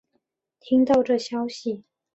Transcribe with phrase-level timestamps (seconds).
[0.59, 1.83] 听到这消息